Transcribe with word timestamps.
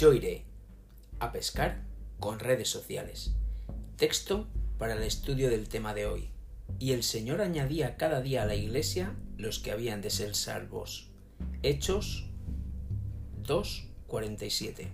Yo 0.00 0.14
iré 0.14 0.46
a 1.18 1.30
pescar 1.30 1.82
con 2.20 2.38
redes 2.38 2.70
sociales. 2.70 3.34
Texto 3.98 4.46
para 4.78 4.94
el 4.94 5.02
estudio 5.02 5.50
del 5.50 5.68
tema 5.68 5.92
de 5.92 6.06
hoy. 6.06 6.30
Y 6.78 6.92
el 6.92 7.02
Señor 7.02 7.42
añadía 7.42 7.98
cada 7.98 8.22
día 8.22 8.44
a 8.44 8.46
la 8.46 8.54
iglesia 8.54 9.14
los 9.36 9.58
que 9.58 9.72
habían 9.72 10.00
de 10.00 10.08
ser 10.08 10.34
salvos. 10.34 11.10
Hechos 11.62 12.30
2.47. 13.46 14.88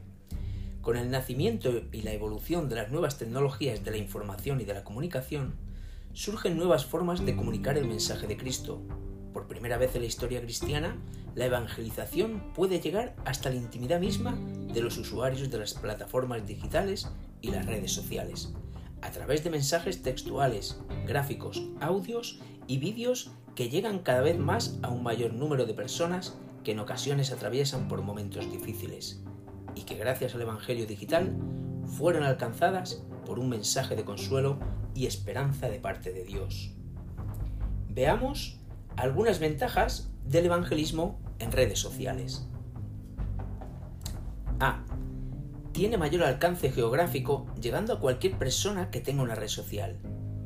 Con 0.80 0.96
el 0.96 1.08
nacimiento 1.12 1.84
y 1.92 2.02
la 2.02 2.12
evolución 2.12 2.68
de 2.68 2.74
las 2.74 2.90
nuevas 2.90 3.16
tecnologías 3.16 3.84
de 3.84 3.92
la 3.92 3.98
información 3.98 4.60
y 4.60 4.64
de 4.64 4.74
la 4.74 4.82
comunicación, 4.82 5.54
surgen 6.14 6.56
nuevas 6.56 6.84
formas 6.84 7.24
de 7.24 7.36
comunicar 7.36 7.78
el 7.78 7.86
mensaje 7.86 8.26
de 8.26 8.36
Cristo. 8.36 8.82
Por 9.36 9.48
primera 9.48 9.76
vez 9.76 9.94
en 9.94 10.00
la 10.00 10.06
historia 10.06 10.40
cristiana, 10.40 10.96
la 11.34 11.44
evangelización 11.44 12.54
puede 12.54 12.80
llegar 12.80 13.14
hasta 13.26 13.50
la 13.50 13.56
intimidad 13.56 14.00
misma 14.00 14.34
de 14.72 14.80
los 14.80 14.96
usuarios 14.96 15.50
de 15.50 15.58
las 15.58 15.74
plataformas 15.74 16.46
digitales 16.46 17.10
y 17.42 17.50
las 17.50 17.66
redes 17.66 17.92
sociales, 17.92 18.54
a 19.02 19.10
través 19.10 19.44
de 19.44 19.50
mensajes 19.50 20.00
textuales, 20.00 20.80
gráficos, 21.06 21.68
audios 21.80 22.40
y 22.66 22.78
vídeos 22.78 23.30
que 23.54 23.68
llegan 23.68 23.98
cada 23.98 24.22
vez 24.22 24.38
más 24.38 24.78
a 24.80 24.88
un 24.88 25.02
mayor 25.02 25.34
número 25.34 25.66
de 25.66 25.74
personas 25.74 26.38
que 26.64 26.72
en 26.72 26.80
ocasiones 26.80 27.30
atraviesan 27.30 27.88
por 27.88 28.00
momentos 28.00 28.50
difíciles 28.50 29.20
y 29.74 29.82
que 29.82 29.96
gracias 29.96 30.34
al 30.34 30.40
Evangelio 30.40 30.86
digital 30.86 31.36
fueron 31.98 32.22
alcanzadas 32.22 33.04
por 33.26 33.38
un 33.38 33.50
mensaje 33.50 33.96
de 33.96 34.04
consuelo 34.06 34.58
y 34.94 35.04
esperanza 35.04 35.68
de 35.68 35.78
parte 35.78 36.14
de 36.14 36.24
Dios. 36.24 36.72
Veamos 37.90 38.60
algunas 38.96 39.38
ventajas 39.38 40.10
del 40.24 40.46
evangelismo 40.46 41.20
en 41.38 41.52
redes 41.52 41.78
sociales. 41.78 42.48
A. 44.58 44.84
Tiene 45.72 45.98
mayor 45.98 46.22
alcance 46.22 46.70
geográfico 46.70 47.46
llegando 47.60 47.92
a 47.92 48.00
cualquier 48.00 48.38
persona 48.38 48.90
que 48.90 49.00
tenga 49.00 49.22
una 49.22 49.34
red 49.34 49.48
social. 49.48 49.98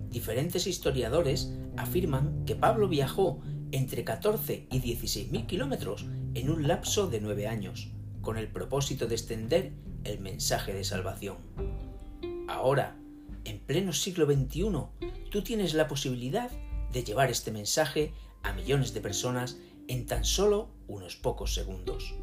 Diferentes 0.09 0.67
historiadores 0.67 1.55
afirman 1.77 2.45
que 2.45 2.57
Pablo 2.57 2.89
viajó 2.89 3.41
entre 3.70 4.03
14 4.03 4.67
y 4.69 4.79
16 4.81 5.31
mil 5.31 5.47
kilómetros 5.47 6.07
en 6.35 6.51
un 6.51 6.67
lapso 6.67 7.07
de 7.07 7.20
nueve 7.20 7.47
años, 7.47 7.92
con 8.20 8.37
el 8.37 8.48
propósito 8.48 9.07
de 9.07 9.14
extender 9.14 9.73
el 10.03 10.19
mensaje 10.19 10.75
de 10.75 10.83
salvación. 10.83 11.37
Ahora, 12.48 12.97
en 13.45 13.61
pleno 13.61 13.92
siglo 13.92 14.27
XXI, 14.27 14.73
tú 15.31 15.42
tienes 15.42 15.75
la 15.75 15.87
posibilidad 15.87 16.51
de 16.92 17.05
llevar 17.05 17.31
este 17.31 17.53
mensaje 17.53 18.12
a 18.42 18.52
millones 18.52 18.94
de 18.94 19.00
personas 19.00 19.58
en 19.88 20.06
tan 20.06 20.24
solo 20.24 20.70
unos 20.86 21.16
pocos 21.16 21.55
segundos. 21.55 22.14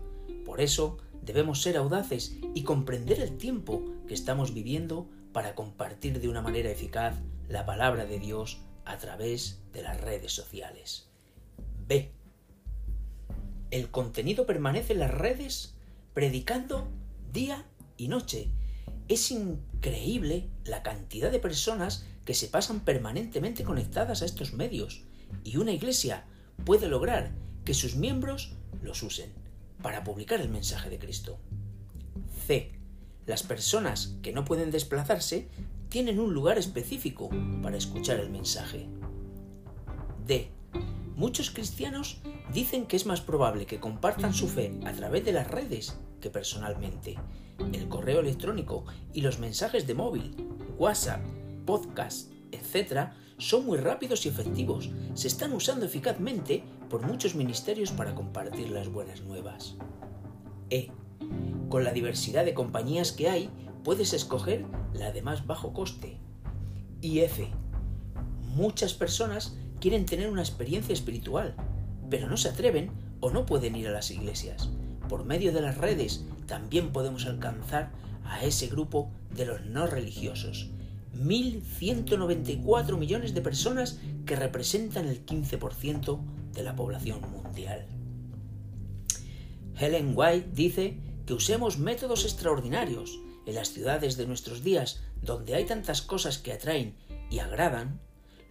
Por 0.46 0.62
eso 0.62 0.98
debemos 1.22 1.62
ser 1.62 1.78
audaces 1.78 2.38
y 2.54 2.64
comprender 2.64 3.20
el 3.20 3.38
tiempo 3.38 3.84
que 4.08 4.14
estamos 4.14 4.54
viviendo 4.54 5.10
para 5.34 5.56
compartir 5.56 6.20
de 6.20 6.30
una 6.30 6.42
manera 6.42 6.72
eficaz 6.72 7.16
la 7.50 7.66
palabra 7.66 8.06
de 8.06 8.20
Dios 8.20 8.62
a 8.86 8.98
través 8.98 9.62
de 9.74 9.82
las 9.82 10.00
redes 10.00 10.32
sociales. 10.32 11.10
B. 11.88 12.12
El 13.70 13.92
contenido 13.92 14.46
permanece 14.46 14.94
en 14.94 15.00
las 15.00 15.12
redes 15.12 15.76
predicando 16.14 16.88
día 17.32 17.66
y 17.98 18.08
noche. 18.08 18.50
Es 19.10 19.30
increíble 19.32 20.50
la 20.64 20.84
cantidad 20.84 21.32
de 21.32 21.40
personas 21.40 22.06
que 22.24 22.34
se 22.34 22.48
pasan 22.48 22.80
permanentemente 22.80 23.64
conectadas 23.64 24.22
a 24.22 24.26
estos 24.26 24.54
medios 24.54 25.07
y 25.44 25.58
una 25.58 25.72
iglesia 25.72 26.26
puede 26.66 26.88
lograr 26.88 27.32
que 27.66 27.74
sus 27.74 27.96
miembros 27.96 28.54
los 28.82 29.04
usen 29.04 29.32
para 29.82 30.04
publicar 30.04 30.42
el 30.42 30.50
mensaje 30.50 30.90
de 30.90 31.00
Cristo. 31.00 31.38
C. 32.46 32.72
Las 33.26 33.44
personas 33.44 34.16
que 34.22 34.32
no 34.32 34.46
pueden 34.46 34.72
desplazarse 34.72 35.50
tienen 35.90 36.20
un 36.20 36.34
lugar 36.34 36.58
específico 36.58 37.30
para 37.62 37.78
escuchar 37.78 38.20
el 38.20 38.30
mensaje. 38.30 38.88
D. 40.26 40.50
Muchos 41.16 41.50
cristianos 41.50 42.22
dicen 42.54 42.86
que 42.86 42.96
es 42.96 43.06
más 43.06 43.22
probable 43.22 43.66
que 43.66 43.80
compartan 43.80 44.34
su 44.34 44.48
fe 44.48 44.80
a 44.86 44.94
través 44.94 45.26
de 45.26 45.34
las 45.34 45.50
redes 45.50 45.98
que 46.22 46.30
personalmente. 46.30 47.16
El 47.74 47.88
correo 47.88 48.20
electrónico 48.20 48.86
y 49.14 49.22
los 49.22 49.40
mensajes 49.40 49.88
de 49.88 49.94
móvil, 49.94 50.36
WhatsApp, 50.78 51.22
podcast, 51.66 52.32
etc., 52.52 53.10
son 53.38 53.66
muy 53.66 53.78
rápidos 53.78 54.26
y 54.26 54.30
efectivos. 54.30 54.90
Se 55.14 55.28
están 55.28 55.54
usando 55.54 55.86
eficazmente 55.86 56.64
por 56.90 57.06
muchos 57.06 57.36
ministerios 57.36 57.92
para 57.92 58.16
compartir 58.16 58.70
las 58.70 58.90
buenas 58.90 59.22
nuevas. 59.22 59.76
E. 60.70 60.90
Con 61.70 61.84
la 61.84 61.92
diversidad 61.92 62.46
de 62.46 62.54
compañías 62.54 63.12
que 63.12 63.30
hay, 63.30 63.50
puedes 63.84 64.14
escoger 64.14 64.66
la 64.94 65.12
de 65.12 65.22
más 65.22 65.46
bajo 65.46 65.74
coste. 65.74 66.18
Y 67.02 67.20
F. 67.20 67.48
Muchas 68.42 68.94
personas 68.94 69.56
quieren 69.80 70.06
tener 70.06 70.30
una 70.30 70.42
experiencia 70.42 70.94
espiritual, 70.94 71.56
pero 72.10 72.28
no 72.28 72.38
se 72.38 72.50
atreven 72.50 72.92
o 73.20 73.30
no 73.30 73.46
pueden 73.46 73.76
ir 73.76 73.88
a 73.88 73.92
las 73.92 74.10
iglesias. 74.10 74.70
Por 75.08 75.26
medio 75.26 75.54
de 75.54 75.62
las 75.62 75.78
redes 75.78 76.26
también 76.48 76.92
podemos 76.92 77.28
alcanzar 77.28 77.92
a 78.26 78.44
ese 78.44 78.68
grupo 78.68 79.12
de 79.30 79.46
los 79.46 79.66
no 79.66 79.86
religiosos 79.86 80.72
1.194 81.20 82.98
millones 82.98 83.34
de 83.34 83.42
personas 83.42 84.00
que 84.26 84.36
representan 84.36 85.08
el 85.08 85.26
15% 85.26 86.20
de 86.54 86.64
la 86.64 86.76
población 86.76 87.22
mundial. 87.32 87.86
Helen 89.80 90.14
White 90.16 90.50
dice 90.54 90.98
que 91.26 91.34
usemos 91.34 91.78
métodos 91.78 92.26
extraordinarios 92.26 93.20
en 93.46 93.56
las 93.56 93.70
ciudades 93.70 94.18
de 94.18 94.28
nuestros 94.28 94.64
días 94.64 95.02
donde 95.22 95.56
hay 95.56 95.66
tantas 95.66 96.02
cosas 96.02 96.38
que 96.38 96.54
atraen 96.54 96.96
y 97.30 97.40
agradan, 97.40 98.00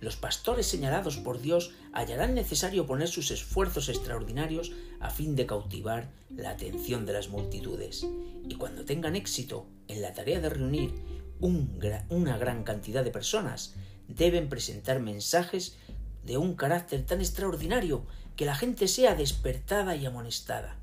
los 0.01 0.17
pastores 0.17 0.67
señalados 0.67 1.17
por 1.17 1.41
Dios 1.41 1.73
hallarán 1.93 2.35
necesario 2.35 2.87
poner 2.87 3.09
sus 3.09 3.31
esfuerzos 3.31 3.89
extraordinarios 3.89 4.73
a 5.01 5.09
fin 5.09 5.35
de 5.37 5.47
cautivar 5.47 6.11
la 6.29 6.51
atención 6.51 7.07
de 7.07 7.15
las 7.15 7.31
multitudes. 7.31 8.07
Y 8.47 8.57
cuando 8.57 8.85
tengan 8.85 9.17
éxito 9.17 9.67
en 9.89 10.03
la 10.03 10.13
tarea 10.13 10.41
de 10.41 10.51
reunir 10.51 10.93
una 11.41 12.39
gran 12.39 12.65
cantidad 12.65 13.05
de 13.05 13.11
personas 13.11 13.75
deben 14.09 14.49
presentar 14.49 15.01
mensajes 15.01 15.77
de 16.25 16.37
un 16.39 16.55
carácter 16.55 17.05
tan 17.05 17.21
extraordinario 17.21 18.05
que 18.37 18.45
la 18.45 18.55
gente 18.55 18.89
sea 18.89 19.15
despertada 19.15 19.97
y 19.97 20.07
amonestada. 20.07 20.77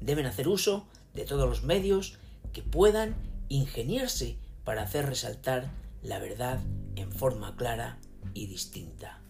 Deben 0.00 0.26
hacer 0.26 0.48
uso 0.48 0.86
de 1.14 1.24
todos 1.24 1.48
los 1.48 1.62
medios 1.62 2.18
que 2.52 2.62
puedan 2.62 3.14
ingeniarse 3.48 4.36
para 4.64 4.82
hacer 4.82 5.06
resaltar 5.06 5.70
la 6.02 6.18
verdad 6.18 6.60
en 6.96 7.12
forma 7.12 7.56
clara 7.56 7.98
y 8.34 8.46
distinta. 8.46 9.20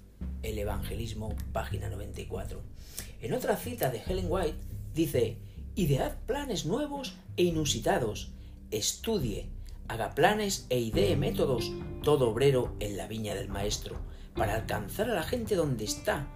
El 0.42 0.58
Evangelismo, 0.58 1.34
página 1.52 1.88
94. 1.88 2.60
En 3.20 3.32
otra 3.34 3.56
cita 3.56 3.90
de 3.90 4.02
Helen 4.04 4.26
White 4.28 4.58
dice, 4.94 5.36
idead 5.74 6.16
planes 6.26 6.66
nuevos 6.66 7.14
e 7.36 7.44
inusitados, 7.44 8.30
estudie, 8.70 9.48
haga 9.88 10.14
planes 10.14 10.66
e 10.68 10.78
idee 10.78 11.16
métodos, 11.16 11.72
todo 12.02 12.30
obrero 12.30 12.76
en 12.78 12.96
la 12.96 13.08
viña 13.08 13.34
del 13.34 13.48
Maestro, 13.48 13.96
para 14.34 14.54
alcanzar 14.54 15.10
a 15.10 15.14
la 15.14 15.22
gente 15.22 15.56
donde 15.56 15.84
está. 15.84 16.28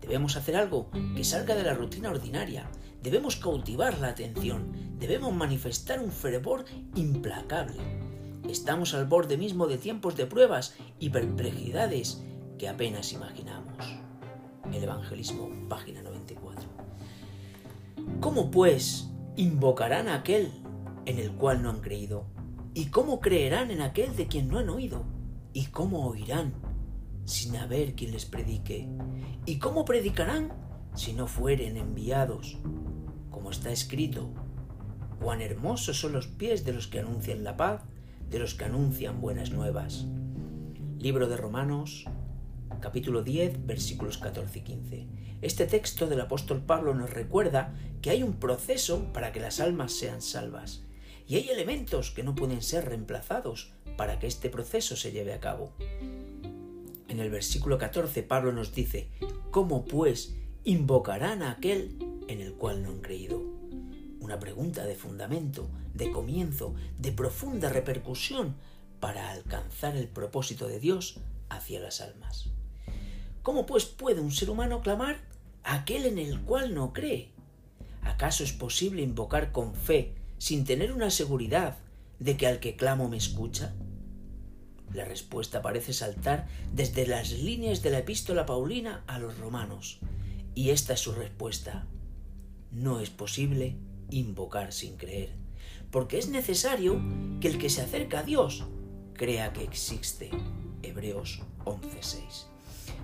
Debemos 0.00 0.36
hacer 0.36 0.56
algo 0.56 0.90
que 1.16 1.24
salga 1.24 1.54
de 1.54 1.64
la 1.64 1.74
rutina 1.74 2.10
ordinaria, 2.10 2.70
debemos 3.02 3.36
cautivar 3.36 3.98
la 3.98 4.08
atención, 4.08 4.96
debemos 4.98 5.34
manifestar 5.34 6.00
un 6.00 6.10
fervor 6.12 6.64
implacable. 6.94 7.78
Estamos 8.48 8.94
al 8.94 9.06
borde 9.06 9.36
mismo 9.36 9.66
de 9.66 9.78
tiempos 9.78 10.16
de 10.16 10.26
pruebas 10.26 10.74
y 10.98 11.10
perplejidades 11.10 12.22
que 12.58 12.68
apenas 12.68 13.12
imaginamos. 13.12 13.76
El 14.72 14.82
Evangelismo, 14.82 15.50
página 15.68 16.02
94. 16.02 16.68
¿Cómo 18.20 18.50
pues 18.50 19.08
invocarán 19.36 20.08
a 20.08 20.14
aquel 20.14 20.52
en 21.04 21.18
el 21.18 21.32
cual 21.32 21.62
no 21.62 21.70
han 21.70 21.80
creído? 21.80 22.26
¿Y 22.74 22.86
cómo 22.86 23.20
creerán 23.20 23.70
en 23.70 23.82
aquel 23.82 24.16
de 24.16 24.28
quien 24.28 24.48
no 24.48 24.58
han 24.58 24.70
oído? 24.70 25.04
¿Y 25.52 25.66
cómo 25.66 26.06
oirán 26.08 26.54
sin 27.26 27.56
haber 27.56 27.94
quien 27.94 28.12
les 28.12 28.24
predique? 28.24 28.88
¿Y 29.44 29.58
cómo 29.58 29.84
predicarán 29.84 30.50
si 30.94 31.12
no 31.12 31.26
fueren 31.26 31.76
enviados? 31.76 32.56
Como 33.28 33.50
está 33.50 33.70
escrito, 33.70 34.32
cuán 35.20 35.42
hermosos 35.42 36.00
son 36.00 36.12
los 36.12 36.28
pies 36.28 36.64
de 36.64 36.72
los 36.72 36.86
que 36.86 37.00
anuncian 37.00 37.44
la 37.44 37.58
paz, 37.58 37.82
de 38.30 38.38
los 38.38 38.54
que 38.54 38.64
anuncian 38.64 39.20
buenas 39.20 39.50
nuevas. 39.50 40.06
Libro 40.98 41.28
de 41.28 41.36
Romanos, 41.36 42.06
capítulo 42.80 43.22
10, 43.22 43.66
versículos 43.66 44.16
14 44.16 44.60
y 44.60 44.62
15. 44.62 45.08
Este 45.42 45.66
texto 45.66 46.06
del 46.06 46.22
apóstol 46.22 46.62
Pablo 46.64 46.94
nos 46.94 47.10
recuerda 47.10 47.74
que 48.00 48.08
hay 48.08 48.22
un 48.22 48.32
proceso 48.32 49.12
para 49.12 49.30
que 49.30 49.40
las 49.40 49.60
almas 49.60 49.92
sean 49.92 50.22
salvas 50.22 50.86
y 51.26 51.36
hay 51.36 51.48
elementos 51.50 52.10
que 52.10 52.22
no 52.22 52.34
pueden 52.34 52.62
ser 52.62 52.88
reemplazados 52.88 53.72
para 53.96 54.18
que 54.18 54.26
este 54.26 54.50
proceso 54.50 54.96
se 54.96 55.12
lleve 55.12 55.32
a 55.32 55.40
cabo. 55.40 55.72
En 57.08 57.20
el 57.20 57.30
versículo 57.30 57.78
14 57.78 58.22
Pablo 58.22 58.52
nos 58.52 58.74
dice, 58.74 59.08
¿cómo 59.50 59.84
pues 59.84 60.34
invocarán 60.64 61.42
a 61.42 61.52
aquel 61.52 61.98
en 62.28 62.40
el 62.40 62.54
cual 62.54 62.82
no 62.82 62.90
han 62.90 63.00
creído? 63.00 63.62
una 64.22 64.38
pregunta 64.38 64.84
de 64.84 64.94
fundamento, 64.94 65.68
de 65.94 66.12
comienzo, 66.12 66.74
de 66.98 67.10
profunda 67.10 67.68
repercusión 67.68 68.54
para 69.00 69.32
alcanzar 69.32 69.96
el 69.96 70.08
propósito 70.08 70.68
de 70.68 70.78
Dios 70.78 71.18
hacia 71.48 71.80
las 71.80 72.00
almas. 72.00 72.48
¿Cómo 73.42 73.66
pues 73.66 73.84
puede 73.84 74.20
un 74.20 74.30
ser 74.30 74.48
humano 74.48 74.80
clamar 74.80 75.20
a 75.64 75.74
aquel 75.74 76.06
en 76.06 76.18
el 76.18 76.40
cual 76.42 76.72
no 76.72 76.92
cree? 76.92 77.32
¿Acaso 78.02 78.44
es 78.44 78.52
posible 78.52 79.02
invocar 79.02 79.50
con 79.50 79.74
fe 79.74 80.14
sin 80.42 80.64
tener 80.64 80.92
una 80.92 81.10
seguridad 81.10 81.78
de 82.18 82.36
que 82.36 82.48
al 82.48 82.58
que 82.58 82.74
clamo 82.74 83.08
me 83.08 83.16
escucha? 83.16 83.76
La 84.92 85.04
respuesta 85.04 85.62
parece 85.62 85.92
saltar 85.92 86.48
desde 86.74 87.06
las 87.06 87.30
líneas 87.30 87.80
de 87.80 87.90
la 87.90 87.98
epístola 87.98 88.44
paulina 88.44 89.04
a 89.06 89.20
los 89.20 89.38
romanos, 89.38 90.00
y 90.56 90.70
esta 90.70 90.94
es 90.94 91.00
su 91.00 91.12
respuesta. 91.12 91.86
No 92.72 92.98
es 92.98 93.08
posible 93.08 93.76
invocar 94.10 94.72
sin 94.72 94.96
creer, 94.96 95.30
porque 95.92 96.18
es 96.18 96.28
necesario 96.28 97.00
que 97.40 97.46
el 97.46 97.58
que 97.58 97.70
se 97.70 97.82
acerca 97.82 98.18
a 98.18 98.24
Dios 98.24 98.64
crea 99.12 99.52
que 99.52 99.62
existe. 99.62 100.28
Hebreos 100.82 101.40
11:6. 101.64 102.48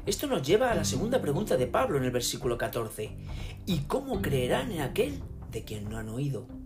Esto 0.06 0.26
nos 0.26 0.44
lleva 0.44 0.73
a 0.73 0.75
la 0.75 0.85
segunda 0.85 1.23
pregunta 1.23 1.56
de 1.56 1.69
Pablo 1.69 1.99
en 1.99 2.05
el 2.05 2.11
versículo 2.11 2.58
14. 2.58 3.11
¿Y 3.64 3.79
cómo 3.82 4.23
creerán 4.23 4.73
en 4.73 4.81
aquel 4.81 5.23
de 5.52 5.62
quien 5.62 5.88
no 5.88 5.99
han 5.99 6.08
oído? 6.08 6.58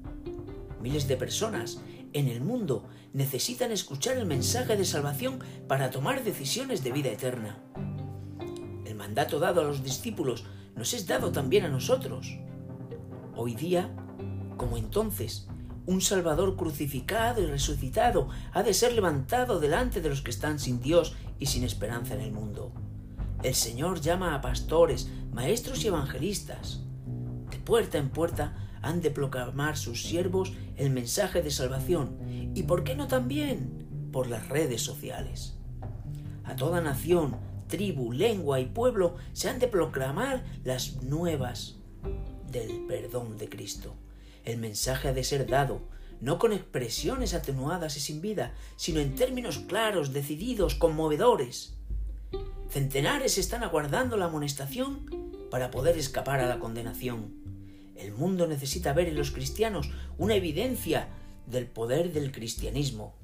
Miles 0.82 1.06
de 1.06 1.17
personas 1.17 1.81
en 2.12 2.26
el 2.26 2.40
mundo 2.40 2.88
necesitan 3.12 3.70
escuchar 3.70 4.17
el 4.17 4.26
mensaje 4.26 4.76
de 4.76 4.84
salvación 4.84 5.38
para 5.69 5.90
tomar 5.90 6.25
decisiones 6.25 6.82
de 6.82 6.90
vida 6.90 7.11
eterna. 7.11 7.62
El 8.84 8.96
mandato 8.96 9.38
dado 9.38 9.61
a 9.61 9.64
los 9.64 9.84
discípulos 9.84 10.44
nos 10.75 10.93
es 10.93 11.06
dado 11.06 11.31
también 11.31 11.64
a 11.64 11.69
nosotros. 11.69 12.37
Hoy 13.37 13.55
día, 13.55 13.94
como 14.56 14.76
entonces, 14.76 15.46
un 15.87 16.00
Salvador 16.00 16.56
crucificado 16.56 17.40
y 17.40 17.46
resucitado 17.46 18.29
ha 18.52 18.64
de 18.64 18.75
ser 18.75 18.93
levantado 18.93 19.61
delante 19.61 20.00
de 20.00 20.08
los 20.08 20.20
que 20.20 20.32
están 20.32 20.58
sin 20.58 20.81
Dios 20.81 21.14
y 21.38 21.46
sin 21.46 21.62
esperanza 21.62 22.14
en 22.14 22.23
el 22.23 22.32
mundo. 22.32 22.73
El 23.44 23.55
Señor 23.55 24.00
llama 24.00 24.34
a 24.34 24.40
pastores, 24.40 25.08
maestros 25.32 25.84
y 25.84 25.88
evangelistas. 25.88 26.81
De 27.50 27.58
puerta 27.58 27.99
en 27.99 28.11
puerta 28.11 28.71
han 28.82 29.00
de 29.00 29.11
proclamar 29.11 29.76
sus 29.76 30.02
siervos 30.02 30.52
el 30.76 30.90
mensaje 30.90 31.43
de 31.43 31.50
salvación 31.50 32.19
y, 32.55 32.64
¿por 32.64 32.84
qué 32.84 32.94
no 32.94 33.08
también? 33.08 33.82
por 34.12 34.29
las 34.29 34.49
redes 34.49 34.82
sociales. 34.82 35.55
A 36.44 36.55
toda 36.55 36.81
nación, 36.81 37.37
tribu, 37.67 38.12
lengua 38.12 38.61
y 38.61 38.67
pueblo 38.67 39.17
se 39.32 39.49
han 39.49 39.58
de 39.58 39.67
proclamar 39.67 40.44
las 40.62 41.02
nuevas 41.02 41.76
del 42.50 42.87
perdón 42.87 43.38
de 43.38 43.49
Cristo. 43.49 43.96
El 44.44 44.58
mensaje 44.58 45.08
ha 45.08 45.12
de 45.12 45.25
ser 45.25 45.46
dado, 45.49 45.81
no 46.20 46.38
con 46.38 46.52
expresiones 46.52 47.34
atenuadas 47.34 47.96
y 47.96 48.00
sin 48.00 48.20
vida, 48.20 48.55
sino 48.76 49.00
en 49.00 49.14
términos 49.14 49.58
claros, 49.61 50.12
decididos, 50.12 50.75
conmovedores. 50.75 51.75
Centenares 52.69 53.38
están 53.38 53.64
aguardando 53.64 54.17
la 54.17 54.26
amonestación 54.26 55.06
para 55.50 55.70
poder 55.70 55.96
escapar 55.99 56.40
a 56.40 56.46
la 56.46 56.58
condenación. 56.58 57.42
El 58.02 58.14
mundo 58.14 58.49
necesita 58.49 58.93
ver 58.93 59.06
en 59.06 59.14
los 59.14 59.31
cristianos 59.31 59.90
una 60.19 60.34
evidencia 60.34 61.08
del 61.46 61.69
poder 61.69 62.12
del 62.12 62.32
cristianismo. 62.32 63.14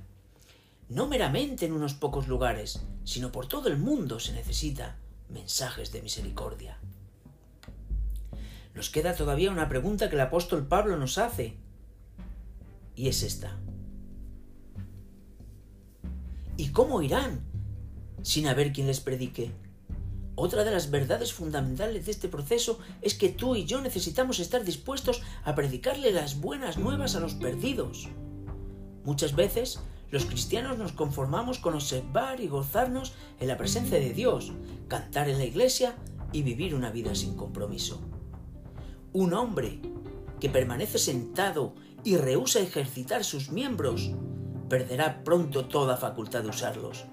No 0.88 1.08
meramente 1.08 1.66
en 1.66 1.72
unos 1.72 1.94
pocos 1.94 2.28
lugares, 2.28 2.86
sino 3.02 3.32
por 3.32 3.48
todo 3.48 3.69
el 3.69 3.76
mundo 3.76 4.20
se 4.20 4.32
necesita 4.32 4.96
mensajes 5.28 5.90
de 5.90 6.00
misericordia. 6.00 6.78
Nos 8.72 8.88
queda 8.88 9.16
todavía 9.16 9.50
una 9.50 9.69
pregunta 9.69 10.08
que 10.08 10.14
el 10.14 10.20
apóstol 10.20 10.69
Pablo 10.69 10.96
nos 10.96 11.19
hace, 11.19 11.56
y 12.94 13.08
es 13.08 13.24
esta. 13.24 13.58
¿Y 16.56 16.69
cómo 16.70 17.02
irán 17.02 17.40
sin 18.22 18.46
haber 18.46 18.72
quien 18.72 18.86
les 18.86 19.00
predique? 19.00 19.50
Otra 20.40 20.62
de 20.62 20.70
las 20.70 20.93
verdades 20.93 21.32
fundamentales 21.32 22.06
de 22.06 22.12
este 22.12 22.29
proceso 22.29 22.79
es 23.02 23.14
que 23.14 23.29
tú 23.29 23.56
y 23.56 23.64
yo 23.64 23.81
necesitamos 23.81 24.38
estar 24.38 24.62
dispuestos 24.62 25.20
a 25.43 25.56
predicarle 25.56 26.12
las 26.12 26.40
buenas 26.40 26.79
nuevas 26.79 27.17
a 27.17 27.20
los 27.20 27.35
perdidos. 27.35 28.06
Muchas 29.05 29.35
veces 29.35 29.81
los 30.12 30.26
cristianos 30.26 30.79
nos 30.79 30.93
conformamos 30.93 31.58
con 31.58 31.75
observar 31.75 32.40
y 32.40 32.46
gozarnos 32.46 33.14
en 33.40 33.49
la 33.49 33.56
presencia 33.56 33.99
de 33.99 34.14
Dios, 34.14 34.52
cantar 34.87 35.29
en 35.29 35.38
la 35.38 35.44
iglesia 35.44 35.96
y 36.31 36.43
vivir 36.43 36.73
una 36.76 36.93
vida 36.93 37.17
sin 37.17 37.34
compromiso. 37.34 38.00
Un 39.12 39.34
hombre 39.34 39.81
que 40.38 40.49
permanece 40.49 40.99
sentado 40.99 41.75
y 42.05 42.17
rehúsa 42.17 42.61
ejercitar 42.61 43.25
sus 43.25 43.50
miembros 43.50 44.12
perderá 44.69 45.25
pronto 45.25 45.67
toda 45.67 45.96
facultad 45.96 46.44
de 46.44 46.50
usarlos. 46.50 47.06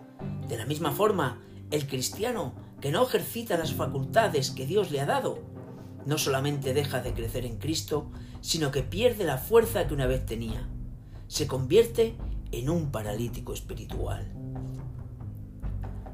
De 0.47 0.57
la 0.57 0.67
misma 0.67 0.91
forma, 0.91 1.41
el 1.71 1.87
cristiano 1.87 2.64
que 2.85 2.91
no 2.91 3.01
ejercita 3.01 3.57
las 3.57 3.73
facultades 3.73 4.51
que 4.51 4.67
Dios 4.67 4.91
le 4.91 5.01
ha 5.01 5.07
dado, 5.07 5.39
no 6.05 6.19
solamente 6.19 6.71
deja 6.71 7.01
de 7.01 7.15
crecer 7.15 7.43
en 7.43 7.57
Cristo, 7.57 8.11
sino 8.41 8.69
que 8.69 8.83
pierde 8.83 9.23
la 9.23 9.39
fuerza 9.39 9.87
que 9.87 9.95
una 9.95 10.05
vez 10.05 10.23
tenía. 10.27 10.69
Se 11.27 11.47
convierte 11.47 12.15
en 12.51 12.69
un 12.69 12.91
paralítico 12.91 13.55
espiritual. 13.55 14.31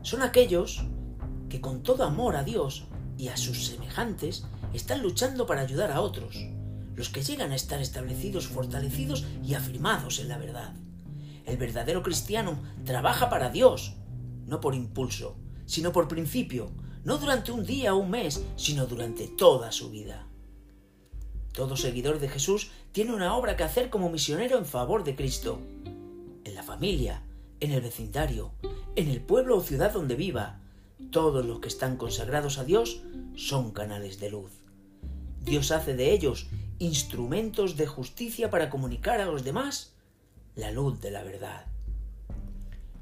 Son 0.02 0.22
aquellos 0.22 0.86
que 1.50 1.60
con 1.60 1.84
todo 1.84 2.06
amor 2.06 2.38
a 2.38 2.46
Dios 2.46 2.86
y 3.18 3.28
a 3.28 3.36
sus 3.36 3.66
semejantes 3.66 4.46
están 4.74 5.02
luchando 5.02 5.46
para 5.46 5.64
ayudar 5.64 5.92
a 5.92 6.00
otros, 6.00 6.38
los 6.96 7.10
que 7.10 7.22
llegan 7.22 7.52
a 7.52 7.56
estar 7.56 7.82
establecidos, 7.82 8.48
fortalecidos 8.48 9.26
y 9.44 9.56
afirmados 9.56 10.20
en 10.20 10.30
la 10.30 10.38
verdad. 10.38 10.74
El 11.46 11.58
verdadero 11.58 12.02
cristiano 12.02 12.62
trabaja 12.86 13.30
para 13.30 13.50
Dios, 13.50 13.98
no 14.46 14.62
por 14.62 14.74
impulso, 14.74 15.36
sino 15.72 15.94
por 15.94 16.10
principio, 16.10 16.70
no 17.06 17.18
durante 17.18 17.54
un 17.54 17.66
día 17.66 17.96
o 17.96 17.98
un 18.00 18.10
mes, 18.10 18.44
sino 18.58 18.88
durante 18.88 19.30
toda 19.30 19.72
su 19.72 19.90
vida. 19.90 20.28
Todo 21.54 21.78
seguidor 21.78 22.20
de 22.20 22.28
Jesús 22.28 22.72
tiene 22.92 23.14
una 23.14 23.38
obra 23.38 23.56
que 23.56 23.64
hacer 23.64 23.90
como 23.90 24.10
misionero 24.10 24.58
en 24.58 24.66
favor 24.66 25.06
de 25.06 25.16
Cristo, 25.16 25.62
en 26.44 26.56
la 26.56 26.64
familia, 26.64 27.24
en 27.62 27.72
el 27.72 27.80
vecindario, 27.80 28.52
en 28.98 29.08
el 29.08 29.22
pueblo 29.22 29.56
o 29.56 29.62
ciudad 29.62 29.94
donde 29.94 30.16
viva. 30.16 30.60
Todos 31.10 31.46
los 31.46 31.62
que 31.62 31.70
están 31.70 31.96
consagrados 31.96 32.58
a 32.58 32.66
Dios 32.66 33.04
son 33.36 33.72
canales 33.72 34.20
de 34.20 34.30
luz. 34.30 34.52
Dios 35.40 35.72
hace 35.72 35.96
de 35.96 36.12
ellos 36.12 36.48
instrumentos 36.80 37.78
de 37.78 37.88
justicia 37.88 38.50
para 38.50 38.70
comunicar 38.70 39.22
a 39.22 39.26
los 39.26 39.46
demás 39.46 39.94
la 40.54 40.70
luz 40.72 41.00
de 41.00 41.12
la 41.12 41.24
verdad. 41.24 41.66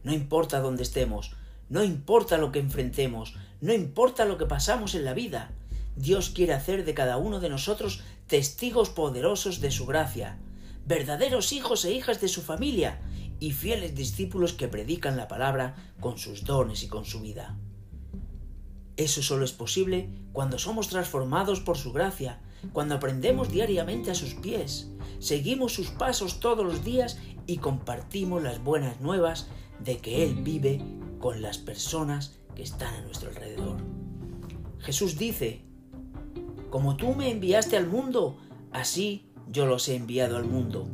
No 0.03 0.13
importa 0.13 0.59
dónde 0.59 0.83
estemos, 0.83 1.35
no 1.69 1.83
importa 1.83 2.37
lo 2.37 2.51
que 2.51 2.59
enfrentemos, 2.59 3.35
no 3.61 3.73
importa 3.73 4.25
lo 4.25 4.37
que 4.37 4.45
pasamos 4.45 4.95
en 4.95 5.05
la 5.05 5.13
vida, 5.13 5.51
Dios 5.95 6.29
quiere 6.29 6.53
hacer 6.53 6.85
de 6.85 6.93
cada 6.93 7.17
uno 7.17 7.39
de 7.39 7.49
nosotros 7.49 8.01
testigos 8.27 8.89
poderosos 8.89 9.59
de 9.59 9.71
su 9.71 9.85
gracia, 9.85 10.39
verdaderos 10.85 11.51
hijos 11.51 11.85
e 11.85 11.93
hijas 11.93 12.21
de 12.21 12.27
su 12.27 12.41
familia 12.41 13.01
y 13.39 13.51
fieles 13.51 13.95
discípulos 13.95 14.53
que 14.53 14.67
predican 14.67 15.17
la 15.17 15.27
palabra 15.27 15.75
con 15.99 16.17
sus 16.17 16.43
dones 16.43 16.83
y 16.83 16.87
con 16.87 17.05
su 17.05 17.21
vida. 17.21 17.57
Eso 18.97 19.21
solo 19.21 19.45
es 19.45 19.51
posible 19.53 20.09
cuando 20.33 20.57
somos 20.57 20.89
transformados 20.89 21.61
por 21.61 21.77
su 21.77 21.93
gracia, 21.93 22.41
cuando 22.73 22.95
aprendemos 22.95 23.51
diariamente 23.51 24.11
a 24.11 24.15
sus 24.15 24.33
pies, 24.33 24.89
seguimos 25.19 25.73
sus 25.73 25.89
pasos 25.89 26.39
todos 26.39 26.65
los 26.65 26.83
días 26.83 27.17
y 27.45 27.57
compartimos 27.57 28.43
las 28.43 28.61
buenas 28.61 28.99
nuevas 28.99 29.47
de 29.83 29.97
que 29.97 30.23
Él 30.23 30.35
vive 30.35 30.81
con 31.19 31.41
las 31.41 31.57
personas 31.57 32.39
que 32.55 32.63
están 32.63 32.93
a 32.93 33.01
nuestro 33.01 33.29
alrededor. 33.29 33.77
Jesús 34.79 35.17
dice, 35.17 35.61
como 36.69 36.95
tú 36.95 37.13
me 37.13 37.29
enviaste 37.29 37.77
al 37.77 37.87
mundo, 37.87 38.37
así 38.71 39.29
yo 39.47 39.65
los 39.65 39.87
he 39.89 39.95
enviado 39.95 40.37
al 40.37 40.45
mundo. 40.45 40.87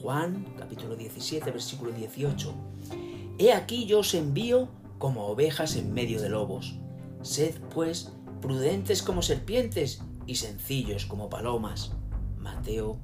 Juan 0.00 0.46
capítulo 0.58 0.96
17 0.96 1.50
versículo 1.50 1.92
18. 1.92 2.54
He 3.38 3.52
aquí 3.52 3.86
yo 3.86 4.00
os 4.00 4.14
envío 4.14 4.68
como 4.98 5.26
ovejas 5.26 5.76
en 5.76 5.92
medio 5.92 6.20
de 6.20 6.30
lobos. 6.30 6.76
Sed 7.22 7.54
pues 7.74 8.12
prudentes 8.40 9.02
como 9.02 9.20
serpientes 9.20 10.02
y 10.26 10.36
sencillos 10.36 11.04
como 11.04 11.28
palomas. 11.28 11.92
Mateo 12.38 12.98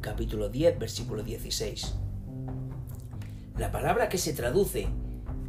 capítulo 0.00 0.48
10 0.48 0.78
versículo 0.78 1.22
16. 1.22 1.94
La 3.58 3.70
palabra 3.70 4.08
que 4.08 4.18
se 4.18 4.32
traduce 4.32 4.88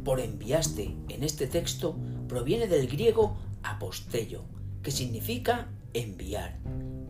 por 0.08 0.20
enviaste 0.20 0.96
en 1.10 1.22
este 1.22 1.46
texto 1.46 1.94
proviene 2.28 2.66
del 2.66 2.88
griego 2.88 3.36
apostello, 3.62 4.46
que 4.82 4.90
significa 4.90 5.68
enviar. 5.92 6.58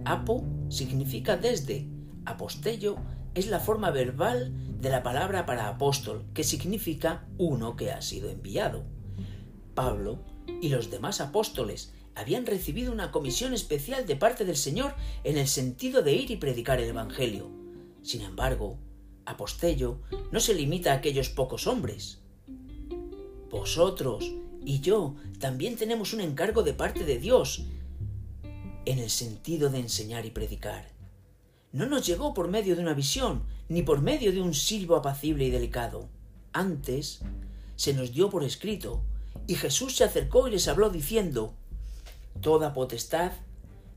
Apo 0.04 0.44
significa 0.68 1.36
desde, 1.36 1.86
apostello 2.24 2.96
es 3.36 3.46
la 3.46 3.60
forma 3.60 3.92
verbal 3.92 4.52
de 4.80 4.90
la 4.90 5.04
palabra 5.04 5.46
para 5.46 5.68
apóstol, 5.68 6.24
que 6.34 6.42
significa 6.42 7.24
uno 7.38 7.76
que 7.76 7.92
ha 7.92 8.02
sido 8.02 8.30
enviado. 8.30 8.82
Pablo 9.76 10.24
y 10.60 10.68
los 10.68 10.90
demás 10.90 11.20
apóstoles 11.20 11.94
habían 12.16 12.46
recibido 12.46 12.90
una 12.92 13.12
comisión 13.12 13.54
especial 13.54 14.08
de 14.08 14.16
parte 14.16 14.44
del 14.44 14.56
Señor 14.56 14.92
en 15.22 15.38
el 15.38 15.46
sentido 15.46 16.02
de 16.02 16.14
ir 16.14 16.32
y 16.32 16.36
predicar 16.36 16.80
el 16.80 16.88
Evangelio. 16.88 17.48
Sin 18.02 18.22
embargo, 18.22 18.76
Apostello 19.24 20.00
no 20.32 20.40
se 20.40 20.52
limita 20.52 20.90
a 20.90 20.96
aquellos 20.96 21.28
pocos 21.28 21.68
hombres. 21.68 22.24
Vosotros 23.50 24.32
y 24.64 24.80
yo 24.80 25.14
también 25.38 25.76
tenemos 25.76 26.12
un 26.12 26.20
encargo 26.20 26.62
de 26.62 26.74
parte 26.74 27.04
de 27.04 27.18
Dios 27.18 27.64
en 28.84 28.98
el 28.98 29.10
sentido 29.10 29.70
de 29.70 29.78
enseñar 29.78 30.26
y 30.26 30.30
predicar. 30.30 30.90
No 31.72 31.86
nos 31.86 32.06
llegó 32.06 32.34
por 32.34 32.48
medio 32.48 32.76
de 32.76 32.82
una 32.82 32.94
visión, 32.94 33.44
ni 33.68 33.82
por 33.82 34.00
medio 34.00 34.32
de 34.32 34.40
un 34.40 34.54
silbo 34.54 34.96
apacible 34.96 35.44
y 35.44 35.50
delicado. 35.50 36.08
Antes 36.52 37.20
se 37.76 37.92
nos 37.94 38.12
dio 38.12 38.30
por 38.30 38.44
escrito, 38.44 39.02
y 39.46 39.54
Jesús 39.54 39.96
se 39.96 40.04
acercó 40.04 40.48
y 40.48 40.52
les 40.52 40.68
habló 40.68 40.90
diciendo, 40.90 41.54
Toda 42.40 42.72
potestad 42.72 43.32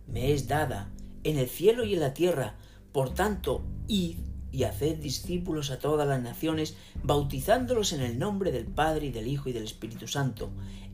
me 0.08 0.34
es 0.34 0.48
dada 0.48 0.92
en 1.24 1.38
el 1.38 1.50
cielo 1.50 1.86
y 1.86 1.94
en 1.94 2.00
la 2.00 2.14
tierra, 2.14 2.56
por 2.92 3.14
tanto, 3.14 3.64
id 3.88 4.18
y 4.52 4.64
haced 4.64 4.98
discípulos 4.98 5.72
a 5.72 5.80
todas 5.80 6.08
las 6.08 6.22
naciones, 6.22 6.76
bautizándolos 7.04 7.94
en 7.94 8.02
el 8.02 8.20
nombre 8.20 8.52
del 8.52 8.66
Padre 8.66 9.08
y 9.08 9.12
del 9.12 9.28
Hijo 9.28 9.50
y 9.50 9.54
del 9.54 9.64
Espíritu 9.64 10.08
Santo, 10.08 10.50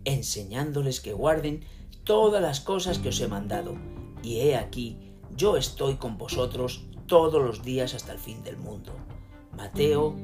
enseñándoles 0.05 1.01
que 1.01 1.13
guarden 1.13 1.65
todas 2.03 2.41
las 2.41 2.59
cosas 2.59 2.99
que 2.99 3.09
os 3.09 3.19
he 3.19 3.27
mandado. 3.27 3.75
Y 4.23 4.39
he 4.39 4.55
aquí, 4.55 4.97
yo 5.35 5.57
estoy 5.57 5.95
con 5.95 6.17
vosotros 6.17 6.85
todos 7.07 7.43
los 7.43 7.63
días 7.63 7.93
hasta 7.93 8.13
el 8.13 8.19
fin 8.19 8.43
del 8.43 8.57
mundo. 8.57 8.95
Mateo 9.55 10.15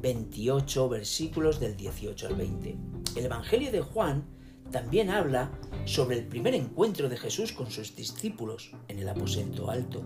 28 0.00 0.88
versículos 0.88 1.60
del 1.60 1.76
18 1.76 2.28
al 2.28 2.36
20. 2.36 2.76
El 3.16 3.24
Evangelio 3.24 3.72
de 3.72 3.80
Juan 3.80 4.24
también 4.70 5.10
habla 5.10 5.50
sobre 5.84 6.18
el 6.18 6.26
primer 6.26 6.54
encuentro 6.54 7.08
de 7.08 7.16
Jesús 7.16 7.52
con 7.52 7.70
sus 7.70 7.96
discípulos 7.96 8.70
en 8.86 9.00
el 9.00 9.08
aposento 9.08 9.68
alto 9.70 10.04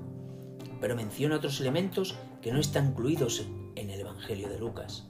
pero 0.85 0.97
menciona 0.97 1.37
otros 1.37 1.63
elementos 1.63 2.15
que 2.45 2.53
no 2.53 2.61
están 2.61 2.89
incluidos 2.89 3.47
en 3.75 3.89
el 3.89 4.01
Evangelio 4.01 4.51
de 4.51 4.59
Lucas. 4.59 5.07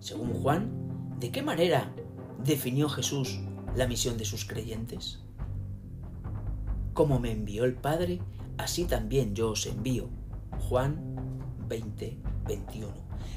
Según 0.00 0.34
Juan, 0.34 0.72
¿de 1.20 1.30
qué 1.30 1.40
manera 1.40 1.94
definió 2.42 2.88
Jesús 2.88 3.38
la 3.76 3.86
misión 3.86 4.18
de 4.18 4.24
sus 4.24 4.44
creyentes? 4.44 5.20
Como 6.92 7.20
me 7.20 7.30
envió 7.30 7.62
el 7.62 7.76
Padre, 7.76 8.20
así 8.58 8.86
también 8.86 9.36
yo 9.36 9.52
os 9.52 9.66
envío. 9.66 10.08
Juan 10.68 10.98
20, 11.68 12.18
21. 12.48 12.92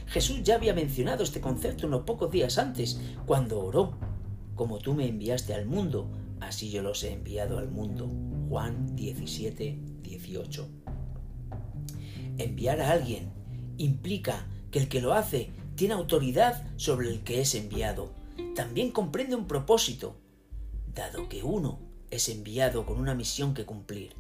Jesús 0.08 0.41
ya 0.41 0.56
había 0.56 0.74
mencionado 0.74 1.24
este 1.24 1.39
concepto 1.39 1.86
unos 1.86 2.06
pocos 2.06 2.32
días 2.32 2.58
antes, 2.58 3.00
cuando 3.27 3.60
oró. 3.60 4.00
Como 4.56 4.79
tú 4.79 4.96
me 4.96 5.08
enviaste 5.08 5.53
al 5.53 5.67
mundo, 5.67 6.10
así 6.39 6.72
yo 6.72 6.82
los 6.82 7.03
he 7.03 7.13
enviado 7.13 7.60
al 7.60 7.70
mundo. 7.70 8.10
Juan 8.50 8.96
17, 8.96 9.79
18. 10.01 10.87
Enviar 12.38 12.82
a 12.82 12.91
alguien 12.91 13.32
implica 13.77 14.46
que 14.72 14.79
el 14.79 14.89
que 14.89 15.01
lo 15.01 15.13
hace 15.13 15.51
tiene 15.75 15.94
autoridad 15.94 16.65
sobre 16.77 17.10
el 17.10 17.24
que 17.24 17.41
es 17.41 17.56
enviado. 17.56 18.12
También 18.56 18.91
comprende 18.91 19.36
un 19.36 19.48
propósito, 19.48 20.17
dado 20.94 21.29
que 21.29 21.44
uno 21.44 21.79
es 22.10 22.29
enviado 22.29 22.86
con 22.86 23.00
una 23.00 23.15
misión 23.15 23.53
que 23.53 23.65
cumplir. 23.65 24.15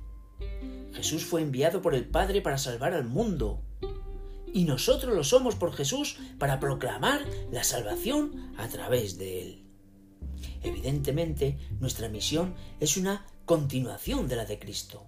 Jesús 0.93 1.25
fue 1.25 1.41
enviado 1.41 1.81
por 1.81 1.95
el 1.95 2.05
Padre 2.05 2.41
para 2.41 2.57
salvar 2.57 2.93
al 2.93 3.05
mundo. 3.05 3.61
Y 4.53 4.63
nosotros 4.63 5.15
lo 5.15 5.23
somos 5.23 5.55
por 5.55 5.73
Jesús 5.73 6.17
para 6.39 6.59
proclamar 6.59 7.21
la 7.51 7.63
salvación 7.63 8.53
a 8.57 8.67
través 8.67 9.17
de 9.17 9.41
Él. 9.41 9.63
Evidentemente, 10.63 11.57
nuestra 11.79 12.09
misión 12.09 12.55
es 12.79 12.97
una 12.97 13.25
continuación 13.45 14.27
de 14.27 14.35
la 14.35 14.45
de 14.45 14.59
Cristo, 14.59 15.05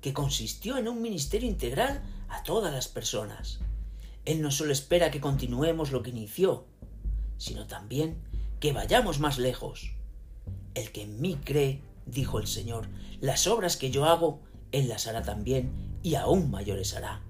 que 0.00 0.12
consistió 0.12 0.76
en 0.76 0.88
un 0.88 1.00
ministerio 1.00 1.48
integral 1.48 2.02
a 2.28 2.42
todas 2.42 2.72
las 2.72 2.88
personas. 2.88 3.60
Él 4.24 4.42
no 4.42 4.50
solo 4.50 4.72
espera 4.72 5.10
que 5.10 5.20
continuemos 5.20 5.90
lo 5.90 6.02
que 6.02 6.10
inició, 6.10 6.66
sino 7.38 7.66
también 7.66 8.18
que 8.60 8.72
vayamos 8.72 9.20
más 9.20 9.38
lejos. 9.38 9.92
El 10.74 10.92
que 10.92 11.02
en 11.02 11.20
mí 11.20 11.38
cree, 11.42 11.80
dijo 12.06 12.38
el 12.38 12.46
Señor, 12.46 12.88
las 13.20 13.46
obras 13.46 13.76
que 13.76 13.90
yo 13.90 14.04
hago, 14.04 14.40
Él 14.72 14.88
las 14.88 15.06
hará 15.06 15.22
también 15.22 15.98
y 16.02 16.14
aún 16.16 16.50
mayores 16.50 16.94
hará. 16.94 17.22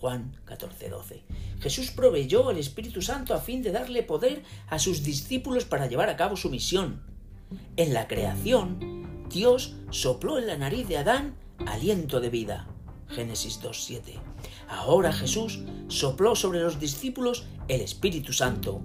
Juan 0.00 0.36
14:12. 0.46 1.22
Jesús 1.60 1.90
proveyó 1.90 2.50
el 2.50 2.58
Espíritu 2.58 3.00
Santo 3.00 3.32
a 3.32 3.40
fin 3.40 3.62
de 3.62 3.72
darle 3.72 4.02
poder 4.02 4.42
a 4.68 4.78
sus 4.78 5.02
discípulos 5.02 5.64
para 5.64 5.86
llevar 5.86 6.10
a 6.10 6.16
cabo 6.16 6.36
su 6.36 6.50
misión. 6.50 7.02
En 7.76 7.94
la 7.94 8.06
creación, 8.06 9.26
Dios 9.30 9.74
sopló 9.90 10.38
en 10.38 10.46
la 10.46 10.58
nariz 10.58 10.86
de 10.88 10.98
Adán 10.98 11.36
aliento 11.66 12.20
de 12.20 12.28
vida. 12.28 12.68
Génesis 13.14 13.60
2.7. 13.62 14.20
Ahora 14.68 15.12
Jesús 15.12 15.60
sopló 15.88 16.34
sobre 16.34 16.60
los 16.60 16.80
discípulos 16.80 17.46
el 17.68 17.80
Espíritu 17.80 18.32
Santo. 18.32 18.80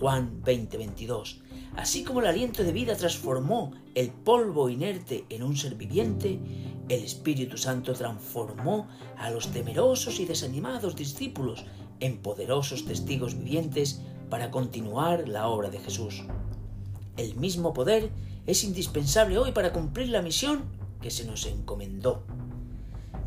Juan 0.00 0.42
20.22. 0.42 1.40
Así 1.76 2.04
como 2.04 2.20
el 2.20 2.26
aliento 2.26 2.62
de 2.62 2.72
vida 2.72 2.96
transformó 2.96 3.72
el 3.94 4.10
polvo 4.10 4.68
inerte 4.68 5.24
en 5.28 5.42
un 5.42 5.56
ser 5.56 5.74
viviente, 5.74 6.38
el 6.88 7.02
Espíritu 7.02 7.56
Santo 7.56 7.94
transformó 7.94 8.88
a 9.16 9.30
los 9.30 9.48
temerosos 9.48 10.20
y 10.20 10.24
desanimados 10.24 10.96
discípulos 10.96 11.64
en 12.00 12.18
poderosos 12.18 12.84
testigos 12.84 13.36
vivientes 13.36 14.02
para 14.30 14.50
continuar 14.50 15.28
la 15.28 15.48
obra 15.48 15.70
de 15.70 15.78
Jesús. 15.78 16.24
El 17.16 17.36
mismo 17.36 17.72
poder 17.72 18.10
es 18.46 18.64
indispensable 18.64 19.38
hoy 19.38 19.52
para 19.52 19.72
cumplir 19.72 20.08
la 20.08 20.22
misión 20.22 20.64
que 21.00 21.10
se 21.10 21.24
nos 21.24 21.46
encomendó. 21.46 22.24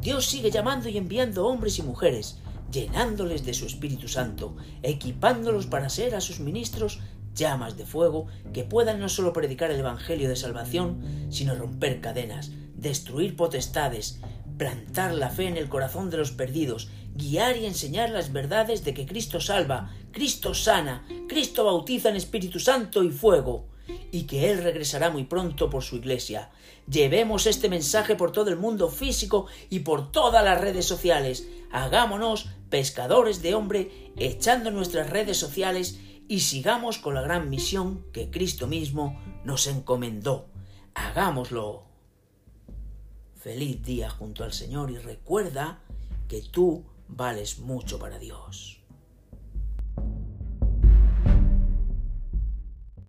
Dios 0.01 0.25
sigue 0.25 0.51
llamando 0.51 0.89
y 0.89 0.98
enviando 0.98 1.48
hombres 1.48 1.80
y 1.80 1.84
mujeres, 1.84 2.38
llenándoles 2.72 3.46
de 3.46 3.54
su 3.54 3.66
Espíritu 3.66 4.08
Santo, 4.08 4.56
equipándolos 4.84 5.66
para 5.68 5.89
ser 5.89 6.16
a 6.16 6.22
sus 6.22 6.39
ministros 6.39 7.00
llamas 7.34 7.77
de 7.77 7.86
fuego 7.86 8.27
que 8.54 8.63
puedan 8.63 9.00
no 9.00 9.10
solo 9.10 9.34
predicar 9.34 9.72
el 9.72 9.80
Evangelio 9.80 10.27
de 10.27 10.36
salvación, 10.36 11.27
sino 11.30 11.56
romper 11.56 12.01
cadenas, 12.01 12.51
destruir 12.75 13.36
potestades, 13.36 14.20
plantar 14.58 15.13
la 15.13 15.30
fe 15.30 15.48
en 15.48 15.58
el 15.58 15.70
corazón 15.70 16.10
de 16.10 16.18
los 16.18 16.32
perdidos, 16.32 16.89
guiar 17.16 17.58
y 17.58 17.66
enseñar 17.66 18.10
las 18.10 18.34
verdades 18.34 18.84
de 18.84 18.94
que 18.94 19.06
Cristo 19.06 19.39
salva, 19.39 19.94
Cristo 20.12 20.54
sana, 20.54 21.08
Cristo 21.27 21.66
bautiza 21.66 22.10
en 22.10 22.16
Espíritu 22.16 22.60
Santo 22.60 23.04
y 23.04 23.10
fuego, 23.10 23.68
y 24.12 24.24
que 24.24 24.50
Él 24.50 24.63
regresará 24.63 25.10
muy 25.10 25.24
pronto 25.24 25.70
por 25.70 25.84
su 25.84 25.98
iglesia. 25.98 26.51
Llevemos 26.89 27.46
este 27.48 27.70
mensaje 27.70 28.15
por 28.15 28.32
todo 28.32 28.50
el 28.50 28.58
mundo 28.58 28.89
físico 28.89 29.48
y 29.70 29.79
por 29.79 30.12
todas 30.12 30.44
las 30.44 30.60
redes 30.62 30.86
sociales. 30.86 31.48
Hagámonos 31.72 32.50
pescadores 32.70 33.41
de 33.41 33.56
hombre 33.56 34.12
echando 34.17 34.72
nuestras 34.72 35.10
redes 35.10 35.38
sociales 35.38 36.00
y 36.27 36.41
sigamos 36.41 36.98
con 36.98 37.13
la 37.13 37.22
gran 37.22 37.50
misión 37.50 38.06
que 38.12 38.29
Cristo 38.29 38.67
mismo 38.67 39.22
nos 39.44 39.67
encomendó. 39.67 40.48
Hagámoslo. 40.94 41.84
Feliz 43.36 43.82
día 43.84 44.10
junto 44.10 44.44
al 44.44 44.51
Señor 44.51 44.91
y 44.91 44.98
recuerda 44.98 45.82
que 46.27 46.41
tú 46.41 46.84
vales 47.08 47.60
mucho 47.60 48.00
para 48.00 48.20
Dios. 48.20 48.76